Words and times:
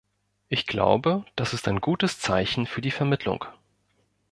Ich 0.49 0.65
glaube, 0.65 1.25
das 1.35 1.53
ist 1.53 1.67
ein 1.67 1.79
gutes 1.79 2.19
Zeichen 2.19 2.65
für 2.65 2.81
die 2.81 2.89
Vermittlung. 2.89 3.45